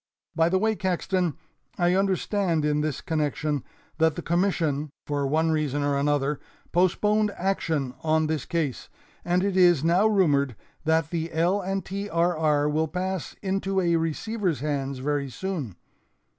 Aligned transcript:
By 0.35 0.49
the 0.49 0.57
way, 0.57 0.75
Caxton, 0.75 1.37
I 1.77 1.93
understand 1.93 2.65
in 2.65 2.81
this 2.81 3.01
connection 3.01 3.63
that 3.99 4.15
the 4.15 4.23
Commission, 4.23 4.89
for 5.05 5.27
one 5.27 5.51
reason 5.51 5.83
or 5.83 5.95
another, 5.95 6.39
postponed 6.71 7.29
action 7.37 7.93
on 8.01 8.25
this 8.25 8.45
case, 8.45 8.89
and 9.23 9.43
it 9.43 9.55
is 9.55 9.83
now 9.83 10.07
rumored 10.07 10.55
that 10.85 11.11
the 11.11 11.31
L. 11.31 11.61
and 11.61 11.85
T. 11.85 12.09
R. 12.09 12.35
R. 12.35 12.67
will 12.67 12.87
pass 12.87 13.35
into 13.43 13.79
a 13.79 13.95
receiver's 13.97 14.61
hands 14.61 14.97
very 14.97 15.29
soon. 15.29 15.75